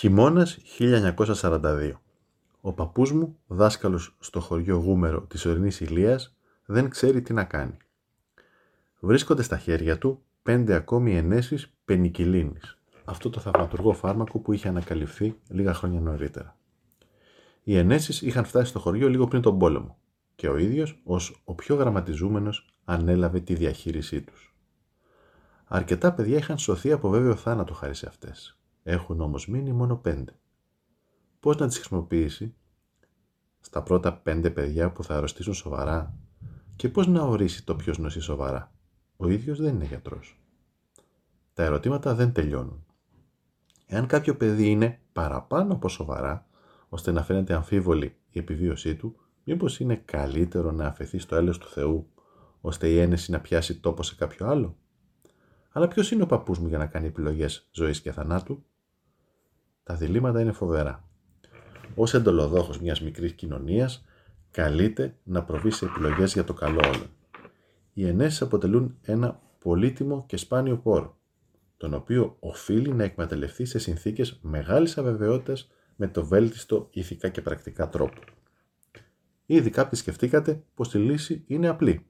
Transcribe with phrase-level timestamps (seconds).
[0.00, 1.92] Χειμώνας 1942.
[2.60, 7.76] Ο παππούς μου, δάσκαλος στο χωριό Γούμερο της ορεινής Ηλίας, δεν ξέρει τι να κάνει.
[9.00, 15.36] Βρίσκονται στα χέρια του πέντε ακόμη ενέσεις πενικυλίνης, αυτό το θαυματουργό φάρμακο που είχε ανακαλυφθεί
[15.48, 16.56] λίγα χρόνια νωρίτερα.
[17.62, 19.98] Οι ενέσεις είχαν φτάσει στο χωριό λίγο πριν τον πόλεμο
[20.34, 24.54] και ο ίδιος, ως ο πιο γραμματιζούμενος, ανέλαβε τη διαχείρισή τους.
[25.64, 28.59] Αρκετά παιδιά είχαν σωθεί από βέβαιο θάνατο χάρη σε αυτές.
[28.82, 30.32] Έχουν όμως μείνει μόνο πέντε.
[31.40, 32.54] Πώς να τις χρησιμοποιήσει;
[33.60, 36.14] Στα πρώτα πέντε παιδιά που θα αρρωστήσουν σοβαρά
[36.76, 38.72] και πώς να ορίσει το ποιος νοσεί σοβαρά;
[39.16, 40.40] Ο ίδιος δεν είναι γιατρός.
[41.54, 42.84] Τα ερωτήματα δεν τελειώνουν.
[43.86, 46.46] Εάν κάποιο παιδί είναι παραπάνω από σοβαρά,
[46.88, 51.68] ώστε να φαίνεται αμφίβολη η επιβίωσή του, μήπως είναι καλύτερο να αφαιθεί στο έλεος του
[51.68, 52.10] Θεού,
[52.60, 54.76] ώστε η ένεση να πιάσει τόπο σε κάποιο άλλο;
[55.72, 58.64] Αλλά ποιος είναι ο παππούς μου για να κάνει επιλογές ζωής και θανάτου;
[59.90, 61.08] Τα διλήμματα είναι φοβερά.
[61.94, 64.04] Ως εντολοδόχος μιας μικρής κοινωνίας,
[64.50, 67.10] καλείται να προβεί σε επιλογές για το καλό όλων.
[67.92, 71.18] Οι ενέσεις αποτελούν ένα πολύτιμο και σπάνιο πόρο,
[71.76, 77.88] τον οποίο οφείλει να εκμεταλλευτεί σε συνθήκες μεγάλης αβεβαιότητας με το βέλτιστο ηθικά και πρακτικά
[77.88, 78.20] τρόπο.
[79.46, 82.06] Ήδη κάποιοι σκεφτήκατε πως η λύση είναι απλή.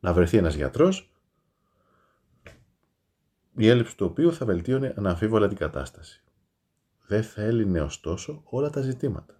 [0.00, 1.12] Να βρεθεί ένας γιατρός,
[3.56, 6.20] η έλλειψη του οποίου θα βελτίωνε αναμφίβολα την κατάσταση.
[7.06, 9.34] Δεν θα έλυνε ωστόσο όλα τα ζητήματα.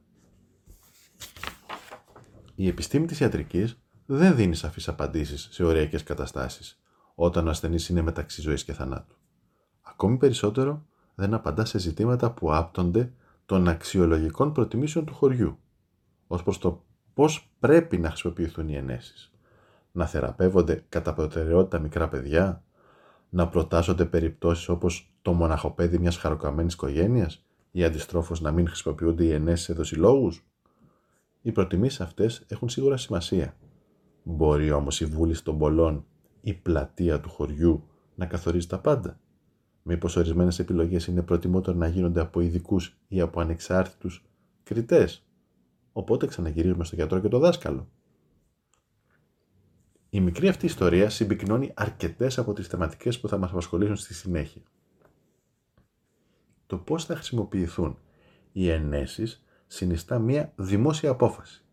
[2.55, 6.81] Η επιστήμη της ιατρικής δεν δίνει σαφείς απαντήσεις σε ωριακές καταστάσεις,
[7.15, 9.17] όταν ο ασθενής είναι μεταξύ ζωής και θανάτου.
[9.83, 13.13] Ακόμη περισσότερο, δεν απαντά σε ζητήματα που άπτονται
[13.47, 15.59] των αξιολογικών προτιμήσεων του χωριού,
[16.27, 19.33] ως προς το πώς πρέπει να χρησιμοποιηθούν οι ενέσεις.
[19.93, 22.65] Να θεραπεύονται κατά προτεραιότητα μικρά παιδιά,
[23.29, 27.46] να προτάσσονται περιπτώσεις όπως το μοναχοπέδι μιας χαροκαμένης οικογένειας
[27.77, 30.47] ή αντιστρόφως να μην χρησιμοποιούνται οι ενέσεις σε δοσιλόγους.
[31.43, 33.57] Οι προτιμήσεις αυτές έχουν σίγουρα σημασία.
[34.23, 36.05] Μπορεί όμως η βούληση των πολλών,
[36.41, 39.21] η πλατεία του χωριού να καθορίζει τα πάντα.
[39.83, 44.25] Μήπως ορισμένες επιλογές είναι προτιμότερο να γίνονται από ειδικούς ή από ανεξάρτητους
[44.63, 45.27] κριτές;
[45.93, 47.89] Οπότε ξαναγυρίζουμε στο γιατρό και το δάσκαλο.
[50.11, 54.63] Η μικρή αυτή ιστορία συμπυκνώνει αρκετές από τις θεματικές που θα μας απασχολήσουν στη συνέχεια.
[56.67, 57.99] Το πώς θα χρησιμοποιηθούν
[58.53, 61.65] οι ενέσεις συνιστά μία δημόσια απόφαση.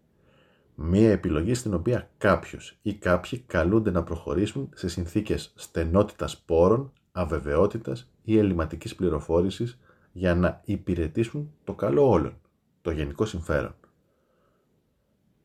[0.76, 8.12] Μία επιλογή στην οποία κάποιος ή κάποιοι καλούνται να προχωρήσουν σε συνθήκες στενότητας πόρων, αβεβαιότητας
[8.24, 9.80] ή ελληματικής πληροφόρησης
[10.12, 12.42] για να υπηρετήσουν το καλό όλων,
[12.82, 13.76] το γενικό συμφέρον.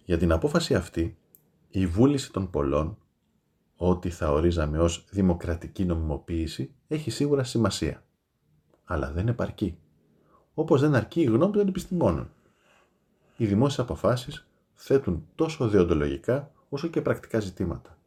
[0.04, 1.18] Για την απόφαση αυτή,
[1.68, 2.98] η βούληση των πολλών,
[3.76, 8.02] ό,τι θα ορίζαμε ως δημοκρατική νομιμοποίηση, έχει σίγουρα σημασία.
[8.90, 9.78] Αλλά δεν επαρκεί.
[10.54, 12.30] Όπως δεν αρκεί η γνώμη των επιστημόνων.
[13.36, 17.98] Οι δημόσιες αποφάσεις θέτουν τόσο δεοντολογικά όσο και πρακτικά ζητήματα.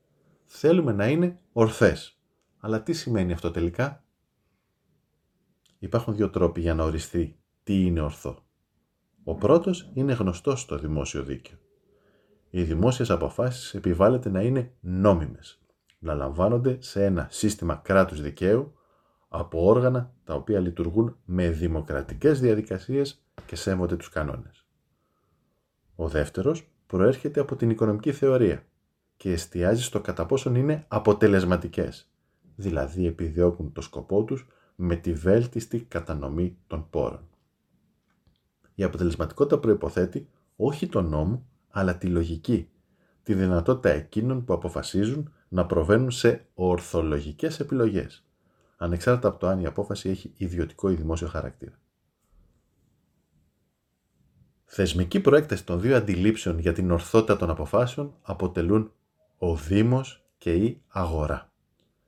[0.46, 2.18] Θέλουμε να είναι ορθές.
[2.60, 4.04] Αλλά τι σημαίνει αυτό τελικά;
[5.80, 8.44] Υπάρχουν δύο τρόποι για να οριστεί τι είναι ορθό.
[9.24, 11.58] Ο πρώτος είναι γνωστός στο δημόσιο δίκαιο.
[12.50, 15.62] Οι δημόσιες αποφάσεις επιβάλλεται να είναι νόμιμες,
[16.00, 18.74] να λαμβάνονται σε ένα σύστημα κράτους δικαίου
[19.34, 24.66] από όργανα τα οποία λειτουργούν με δημοκρατικές διαδικασίες και σέβονται τους κανόνες.
[25.96, 28.64] Ο δεύτερος προέρχεται από την οικονομική θεωρία
[29.18, 32.12] και εστιάζει στο κατά πόσον είναι αποτελεσματικές,
[32.56, 37.28] δηλαδή επιδιώκουν το σκοπό τους με τη βέλτιστη κατανομή των πόρων.
[38.76, 42.70] Η αποτελεσματικότητα προϋποθέτει όχι τον νόμο, αλλά τη λογική,
[43.24, 48.26] τη δυνατότητα εκείνων που αποφασίζουν να προβαίνουν σε ορθολογικές επιλογές,
[48.82, 51.80] ανεξάρτητα από το αν η απόφαση έχει ιδιωτικό ή δημόσιο χαρακτήρα.
[54.66, 58.92] Θεσμική προέκταση των δύο αντιλήψεων για την ορθότητα των αποφάσεων αποτελούν
[59.38, 61.52] ο Δήμος και η αγορά.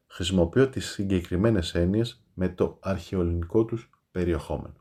[0.07, 4.75] Χρησιμοποιώ τις συγκεκριμένες έννοιες με το αρχαιοελληνικό τους περιεχόμενο.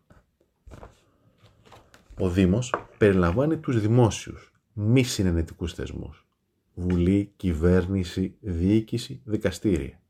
[2.18, 6.26] Ο Δήμος περιλαμβάνει τους δημόσιους, μη συνενετικούς θεσμούς.
[6.74, 10.01] Βουλή, κυβέρνηση, διοίκηση, δικαστήρια.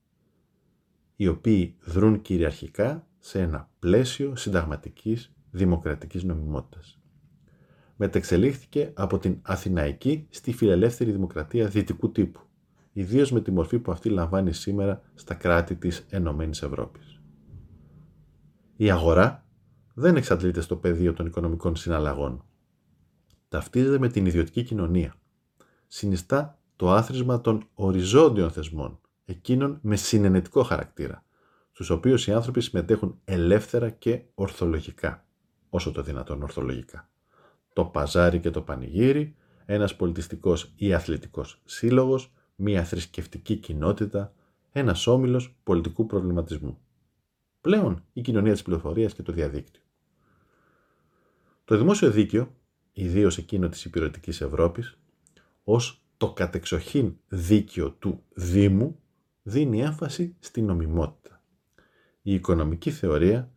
[1.22, 7.00] Οι οποίοι δρούν κυριαρχικά σε ένα πλαίσιο συνταγματικής δημοκρατικής νομιμότητας.
[7.96, 12.40] Μετεξελίχθηκε από την Αθηναϊκή στη φιλελεύθερη δημοκρατία δυτικού τύπου,
[12.92, 17.20] ιδίως με τη μορφή που αυτή λαμβάνει σήμερα στα κράτη της Ενωμένης Ευρώπης.
[18.76, 19.46] Η αγορά
[19.94, 22.44] δεν εξαντλείται στο πεδίο των οικονομικών συναλλαγών.
[23.48, 25.14] Ταυτίζεται με την ιδιωτική κοινωνία.
[25.86, 31.24] Συνιστά το άθροισμα των οριζόντιων θεσμών, εκείνων με συνενετικό χαρακτήρα,
[31.72, 35.26] στους οποίους οι άνθρωποι συμμετέχουν ελεύθερα και ορθολογικά,
[35.68, 37.10] όσο το δυνατόν ορθολογικά.
[37.72, 44.34] Το παζάρι και το πανηγύρι, ένας πολιτιστικός ή αθλητικός σύλλογος, μια θρησκευτική κοινότητα,
[44.72, 46.78] ένας όμιλος πολιτικού προβληματισμού.
[47.60, 49.82] Πλέον η κοινωνία της πληροφορίας και το διαδίκτυο.
[51.64, 52.54] Το δημόσιο δίκαιο,
[52.92, 54.98] ιδίως εκείνο της υπηρετικής Ευρώπης,
[55.64, 59.01] ως το κατεξοχήν δίκαιο του Δήμου,
[59.42, 61.42] δίνει έμφαση στην νομιμότητα.
[62.22, 63.50] Η οικονομική θεωρία,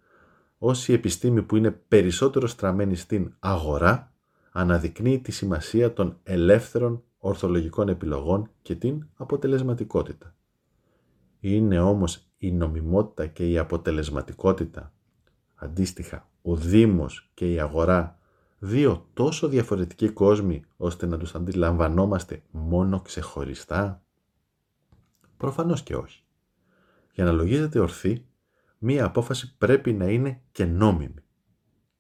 [0.58, 4.14] ως η επιστήμη που είναι περισσότερο στραμμένη στην αγορά,
[4.52, 10.36] αναδεικνύει τη σημασία των ελεύθερων ορθολογικών επιλογών και την αποτελεσματικότητα.
[11.40, 14.94] Είναι όμως η νομιμότητα και η αποτελεσματικότητα,
[15.56, 18.20] αντίστοιχα ο Δήμος και η αγορά,
[18.60, 24.05] δύο τόσο διαφορετικοί κόσμοι ώστε να τους αντιλαμβανόμαστε μόνο ξεχωριστά;
[25.38, 26.24] Προφανώς και όχι.
[27.14, 28.26] Για να λογίζεται ορθή,
[28.78, 31.24] μία απόφαση πρέπει να είναι και νόμιμη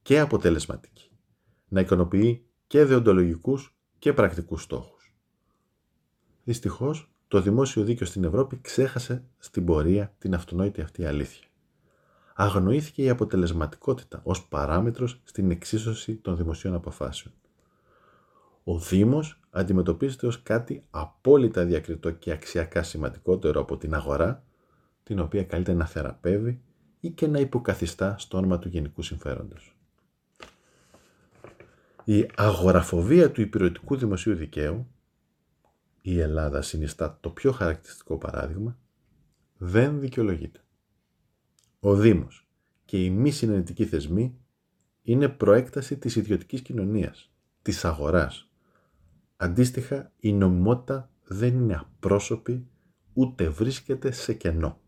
[0.01, 1.09] και αποτελεσματική.
[1.67, 5.15] Να ικανοποιεί και δεοντολογικούς και πρακτικούς στόχους.
[6.43, 11.47] Δυστυχώς, το δημόσιο δίκαιο στην Ευρώπη ξέχασε στην πορεία την αυτονόητη αυτή αλήθεια.
[12.35, 17.33] Αγνοήθηκε η αποτελεσματικότητα ως παράμετρος στην εξίσωση των δημοσίων αποφάσεων.
[18.67, 24.43] Ο Δήμος αντιμετωπίζεται ως κάτι απόλυτα διακριτό και αξιακά σημαντικότερο από την αγορά,
[25.03, 26.61] την οποία καλείται να θεραπεύει
[26.99, 29.77] ή και να υποκαθιστά στο όνομα του γενικού συμφέροντος.
[32.03, 34.87] Η αγοραφοβία του υπηρετικού δημοσίου δικαίου,
[36.01, 38.77] η Ελλάδα συνιστά το πιο χαρακτηριστικό παράδειγμα,
[39.57, 40.59] δεν δικαιολογείται.
[41.79, 42.47] Ο Δήμος
[42.85, 44.37] και οι μη συνενετικοί θεσμοί
[45.01, 47.31] είναι προέκταση της ιδιωτικής κοινωνίας,
[47.61, 48.44] της αγοράς.
[49.37, 52.67] Αντίστοιχα, η νομιμότητα δεν είναι απρόσωπη
[53.13, 54.79] ούτε βρίσκεται σε κενό.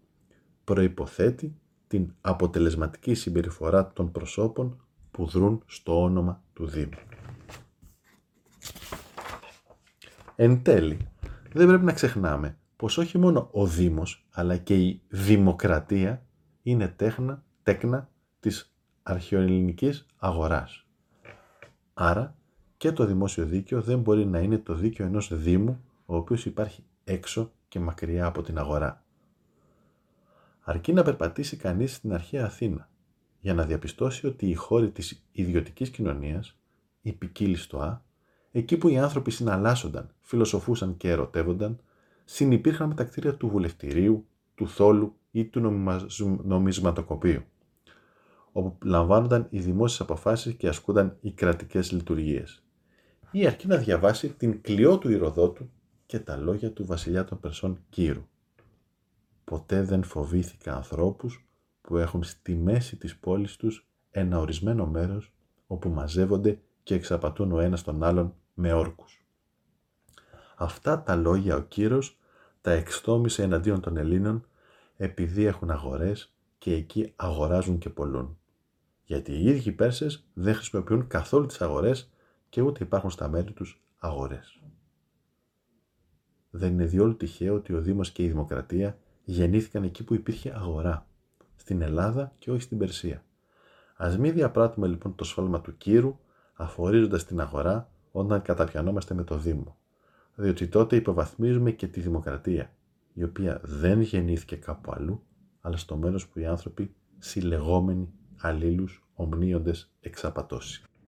[0.64, 1.56] Προϋποθέτει
[1.88, 6.98] την αποτελεσματική συμπεριφορά των προσώπων που δρούν στο όνομα του Δήμου.
[10.36, 10.98] Εν τέλει,
[11.54, 16.26] δεν πρέπει να ξεχνάμε πως όχι μόνο ο Δήμος, αλλά και η δημοκρατία
[16.62, 18.10] είναι τέχνα, τέκνα
[18.40, 18.74] της
[19.04, 20.88] αρχαιοελληνικής αγοράς.
[21.94, 22.37] Άρα
[22.78, 26.84] και το δημόσιο δίκαιο δεν μπορεί να είναι το δίκαιο ενός Δήμου, ο οποίος υπάρχει
[27.04, 29.04] έξω και μακριά από την αγορά.
[30.62, 32.90] Αρκεί να περπατήσει κανείς στην αρχαία Αθήνα,
[33.40, 36.58] για να διαπιστώσει ότι οι χώροι της ιδιωτικής κοινωνίας,
[37.02, 38.04] η ποικίλη στοά,
[38.52, 41.80] εκεί που οι άνθρωποι συναλλάσσονταν, φιλοσοφούσαν και ερωτεύονταν,
[42.26, 45.60] συνυπήρχαν με τα κτίρια του βουλευτηρίου, του θόλου ή του
[46.44, 47.42] νομισματοκοπείου,
[48.52, 52.62] όπου λαμβάνονταν οι δημόσιες αποφάσεις και ασκούνταν οι κρατικές λειτουργίες.
[53.32, 55.70] Ή αρκεί να διαβάσει την κλειό του Ηροδότου
[56.06, 58.28] και τα λόγια του βασιλιά των Περσών Κύρου.
[59.44, 61.48] Ποτέ δεν φοβήθηκα ανθρώπους
[61.82, 65.34] που έχουν στη μέση της πόλης τους ένα ορισμένο μέρος
[65.68, 69.26] όπου μαζεύονται και εξαπατούν ο ένας τον άλλον με όρκους.
[70.56, 72.18] Αυτά τα λόγια ο Κύρος
[72.62, 74.48] τα εξτόμησε εναντίον των Ελλήνων
[74.96, 78.38] επειδή έχουν αγορές και εκεί αγοράζουν και πολλούν.
[79.04, 82.12] Γιατί οι ίδιοι Πέρσες δεν χρησιμοποιούν καθόλου τις αγορές
[82.50, 84.62] και ούτε υπάρχουν στα μέρη τους αγορές.
[86.50, 91.08] Δεν είναι διόλου τυχαίο ότι ο Δήμος και η Δημοκρατία γεννήθηκαν εκεί που υπήρχε αγορά
[91.56, 93.24] στην Ελλάδα και όχι στην Περσία.
[93.96, 96.20] Ας μην διαπράττουμε λοιπόν το σφάλμα του κύρου
[96.54, 99.78] αφορίζοντας την αγορά όταν καταπιανόμαστε με το Δήμο.
[100.36, 102.72] Διότι τότε υποβαθμίζουμε και τη δημοκρατία,
[103.14, 105.24] η οποία δεν γεννήθηκε κάπου αλλού,
[105.62, 110.84] αλλά στο μέρος που οι άνθρωποι συλλεγόμενοι αλλήλους ομνίοντες εξαπατώσει.